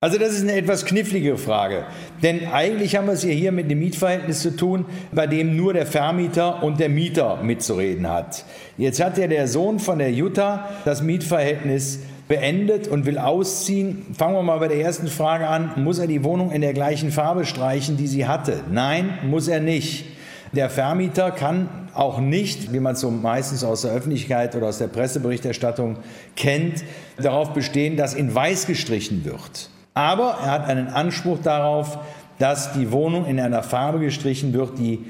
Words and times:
Also 0.00 0.16
das 0.16 0.34
ist 0.34 0.42
eine 0.42 0.52
etwas 0.52 0.84
knifflige 0.84 1.36
Frage, 1.36 1.84
denn 2.22 2.46
eigentlich 2.52 2.94
haben 2.94 3.08
wir 3.08 3.14
es 3.14 3.24
ja 3.24 3.30
hier 3.30 3.50
mit 3.50 3.64
einem 3.64 3.80
Mietverhältnis 3.80 4.42
zu 4.42 4.54
tun, 4.54 4.84
bei 5.10 5.26
dem 5.26 5.56
nur 5.56 5.72
der 5.72 5.86
Vermieter 5.86 6.62
und 6.62 6.78
der 6.78 6.88
Mieter 6.88 7.42
mitzureden 7.42 8.08
hat. 8.08 8.44
Jetzt 8.76 9.02
hat 9.02 9.18
ja 9.18 9.26
der 9.26 9.48
Sohn 9.48 9.80
von 9.80 9.98
der 9.98 10.12
Jutta 10.12 10.68
das 10.84 11.02
Mietverhältnis 11.02 11.98
beendet 12.28 12.86
und 12.86 13.06
will 13.06 13.18
ausziehen. 13.18 14.06
Fangen 14.16 14.36
wir 14.36 14.42
mal 14.44 14.60
bei 14.60 14.68
der 14.68 14.78
ersten 14.78 15.08
Frage 15.08 15.48
an. 15.48 15.72
Muss 15.82 15.98
er 15.98 16.06
die 16.06 16.22
Wohnung 16.22 16.52
in 16.52 16.60
der 16.60 16.74
gleichen 16.74 17.10
Farbe 17.10 17.44
streichen, 17.44 17.96
die 17.96 18.06
sie 18.06 18.28
hatte? 18.28 18.60
Nein, 18.70 19.18
muss 19.24 19.48
er 19.48 19.58
nicht. 19.58 20.04
Der 20.52 20.70
Vermieter 20.70 21.32
kann 21.32 21.88
auch 21.92 22.20
nicht, 22.20 22.72
wie 22.72 22.78
man 22.78 22.94
es 22.94 23.00
so 23.00 23.10
meistens 23.10 23.64
aus 23.64 23.82
der 23.82 23.90
Öffentlichkeit 23.90 24.54
oder 24.54 24.68
aus 24.68 24.78
der 24.78 24.86
Presseberichterstattung 24.86 25.96
kennt, 26.36 26.84
darauf 27.16 27.52
bestehen, 27.52 27.96
dass 27.96 28.14
in 28.14 28.32
weiß 28.32 28.68
gestrichen 28.68 29.24
wird. 29.24 29.70
Aber 29.98 30.36
er 30.44 30.52
hat 30.52 30.68
einen 30.68 30.86
Anspruch 30.86 31.38
darauf, 31.42 31.98
dass 32.38 32.72
die 32.72 32.92
Wohnung 32.92 33.26
in 33.26 33.40
einer 33.40 33.64
Farbe 33.64 33.98
gestrichen 33.98 34.52
wird, 34.52 34.78
die, 34.78 35.04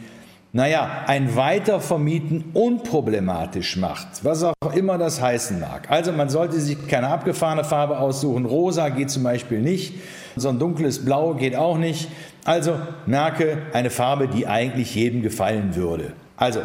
naja, 0.55 1.03
ein 1.07 1.37
Weitervermieten 1.37 2.53
unproblematisch 2.55 3.77
macht, 3.77 4.25
was 4.25 4.45
auch 4.45 4.75
immer 4.75 4.97
das 4.97 5.21
heißen 5.21 5.61
mag. 5.61 5.91
Also 5.91 6.11
man 6.13 6.31
sollte 6.31 6.59
sich 6.59 6.89
keine 6.89 7.09
abgefahrene 7.09 7.65
Farbe 7.65 7.99
aussuchen. 7.99 8.47
Rosa 8.47 8.89
geht 8.89 9.11
zum 9.11 9.25
Beispiel 9.25 9.61
nicht, 9.61 9.93
so 10.37 10.49
ein 10.49 10.59
dunkles 10.59 11.05
Blau 11.05 11.35
geht 11.35 11.55
auch 11.55 11.77
nicht. 11.77 12.09
Also 12.47 12.79
merke 13.05 13.59
eine 13.75 13.91
Farbe, 13.91 14.27
die 14.27 14.47
eigentlich 14.47 14.95
jedem 14.95 15.21
gefallen 15.21 15.75
würde. 15.77 16.15
Also 16.39 16.61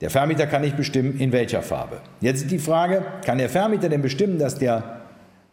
der 0.00 0.08
Vermieter 0.08 0.46
kann 0.46 0.62
nicht 0.62 0.78
bestimmen, 0.78 1.18
in 1.18 1.32
welcher 1.32 1.60
Farbe. 1.60 2.00
Jetzt 2.22 2.44
ist 2.44 2.50
die 2.50 2.60
Frage, 2.60 3.02
kann 3.26 3.36
der 3.36 3.50
Vermieter 3.50 3.90
denn 3.90 4.00
bestimmen, 4.00 4.38
dass 4.38 4.54
der 4.54 4.97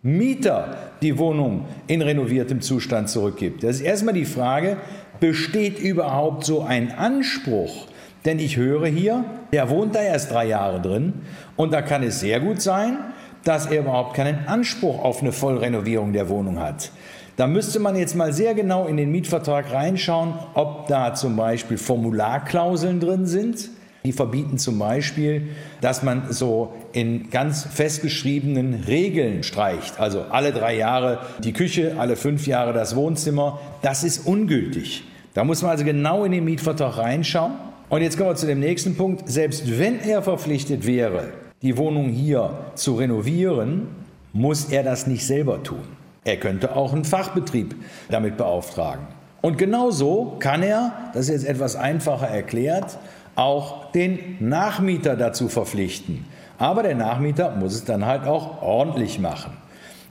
Mieter 0.05 0.77
die 1.01 1.17
Wohnung 1.17 1.65
in 1.87 2.03
renoviertem 2.03 2.61
Zustand 2.61 3.09
zurückgibt. 3.09 3.63
Das 3.63 3.77
ist 3.77 3.81
erstmal 3.81 4.13
die 4.13 4.25
Frage, 4.25 4.77
besteht 5.19 5.79
überhaupt 5.79 6.45
so 6.45 6.61
ein 6.61 6.91
Anspruch? 6.91 7.87
Denn 8.23 8.37
ich 8.37 8.55
höre 8.55 8.85
hier, 8.85 9.25
der 9.51 9.67
wohnt 9.71 9.95
da 9.95 10.01
erst 10.01 10.31
drei 10.31 10.45
Jahre 10.45 10.79
drin 10.79 11.13
und 11.55 11.73
da 11.73 11.81
kann 11.81 12.03
es 12.03 12.19
sehr 12.19 12.39
gut 12.39 12.61
sein, 12.61 12.97
dass 13.45 13.65
er 13.65 13.79
überhaupt 13.79 14.13
keinen 14.13 14.47
Anspruch 14.47 15.03
auf 15.03 15.23
eine 15.23 15.31
Vollrenovierung 15.31 16.13
der 16.13 16.29
Wohnung 16.29 16.59
hat. 16.59 16.91
Da 17.35 17.47
müsste 17.47 17.79
man 17.79 17.95
jetzt 17.95 18.15
mal 18.15 18.31
sehr 18.31 18.53
genau 18.53 18.85
in 18.85 18.97
den 18.97 19.09
Mietvertrag 19.09 19.73
reinschauen, 19.73 20.35
ob 20.53 20.87
da 20.87 21.15
zum 21.15 21.35
Beispiel 21.35 21.79
Formularklauseln 21.79 22.99
drin 22.99 23.25
sind, 23.25 23.71
die 24.05 24.13
verbieten 24.13 24.57
zum 24.57 24.79
Beispiel, 24.79 25.49
dass 25.81 26.03
man 26.03 26.31
so 26.31 26.73
in 26.93 27.29
ganz 27.29 27.63
festgeschriebenen 27.63 28.85
Regeln 28.87 29.43
streicht. 29.43 29.99
Also 29.99 30.21
alle 30.21 30.51
drei 30.51 30.77
Jahre 30.77 31.19
die 31.43 31.53
Küche, 31.53 31.95
alle 31.97 32.15
fünf 32.15 32.47
Jahre 32.47 32.73
das 32.73 32.95
Wohnzimmer. 32.95 33.59
Das 33.81 34.03
ist 34.03 34.25
ungültig. 34.25 35.03
Da 35.33 35.43
muss 35.43 35.61
man 35.61 35.71
also 35.71 35.83
genau 35.83 36.23
in 36.23 36.31
den 36.31 36.45
Mietvertrag 36.45 36.97
reinschauen. 36.97 37.53
Und 37.89 38.01
jetzt 38.01 38.17
kommen 38.17 38.29
wir 38.29 38.35
zu 38.35 38.47
dem 38.47 38.59
nächsten 38.59 38.95
Punkt. 38.95 39.29
Selbst 39.29 39.79
wenn 39.79 39.99
er 39.99 40.21
verpflichtet 40.21 40.87
wäre, 40.87 41.33
die 41.61 41.77
Wohnung 41.77 42.09
hier 42.09 42.57
zu 42.75 42.95
renovieren, 42.95 43.87
muss 44.33 44.65
er 44.65 44.83
das 44.83 45.07
nicht 45.07 45.25
selber 45.25 45.63
tun. 45.63 45.83
Er 46.23 46.37
könnte 46.37 46.75
auch 46.75 46.93
einen 46.93 47.05
Fachbetrieb 47.05 47.75
damit 48.09 48.37
beauftragen. 48.37 49.07
Und 49.45 49.59
genauso 49.59 50.37
kann 50.39 50.63
er, 50.63 51.11
das 51.13 51.29
ist 51.29 51.43
jetzt 51.43 51.45
etwas 51.45 51.75
einfacher 51.75 52.27
erklärt, 52.27 52.97
auch 53.35 53.91
den 53.91 54.37
Nachmieter 54.39 55.15
dazu 55.15 55.49
verpflichten. 55.49 56.25
Aber 56.57 56.81
der 56.81 56.95
Nachmieter 56.95 57.55
muss 57.55 57.75
es 57.75 57.85
dann 57.85 58.07
halt 58.07 58.25
auch 58.25 58.63
ordentlich 58.63 59.19
machen. 59.19 59.53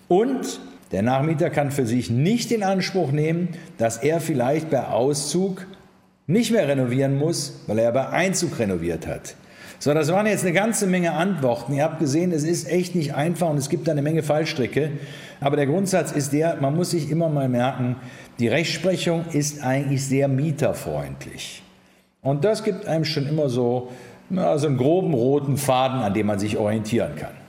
Und 0.07 0.61
der 0.93 1.03
Nachmieter 1.03 1.51
kann 1.51 1.73
für 1.73 1.85
sich 1.85 2.11
nicht 2.11 2.53
in 2.53 2.63
Anspruch 2.63 3.11
nehmen, 3.11 3.49
dass 3.77 3.97
er 3.97 4.21
vielleicht 4.21 4.71
bei 4.71 4.87
Auszug 4.87 5.67
nicht 6.29 6.53
mehr 6.53 6.69
renovieren 6.69 7.19
muss, 7.19 7.65
weil 7.67 7.81
er 7.81 7.91
bei 7.91 8.11
Einzug 8.11 8.57
renoviert 8.61 9.09
hat. 9.09 9.35
So, 9.79 9.93
das 9.93 10.11
waren 10.11 10.27
jetzt 10.27 10.45
eine 10.45 10.53
ganze 10.53 10.87
Menge 10.87 11.13
Antworten. 11.13 11.75
Ihr 11.75 11.85
habt 11.85 11.99
gesehen, 11.99 12.33
es 12.33 12.45
ist 12.45 12.69
echt 12.69 12.95
nicht 12.95 13.15
einfach 13.15 13.51
und 13.51 13.59
es 13.59 13.69
gibt 13.69 13.87
da 13.87 13.93
eine 13.93 14.03
Menge 14.03 14.23
Fallstricke. 14.23 14.93
Aber 15.41 15.57
der 15.57 15.67
Grundsatz 15.67 16.13
ist 16.13 16.33
der, 16.33 16.57
man 16.61 16.75
muss 16.75 16.91
sich 16.91 17.11
immer 17.11 17.29
mal 17.29 17.49
merken, 17.49 17.97
die 18.39 18.49
Rechtsprechung 18.49 19.27
ist 19.33 19.63
eigentlich 19.63 20.05
sehr 20.05 20.29
mieterfreundlich. 20.29 21.63
Und 22.23 22.45
das 22.45 22.65
gibt 22.65 22.87
einem 22.87 23.05
schon 23.05 23.29
immer 23.29 23.49
so, 23.49 23.91
na, 24.31 24.57
so 24.57 24.67
einen 24.67 24.79
groben 24.79 25.13
roten 25.13 25.57
Faden, 25.57 26.01
an 26.01 26.15
dem 26.15 26.27
man 26.27 26.39
sich 26.39 26.57
orientieren 26.57 27.17
kann. 27.17 27.44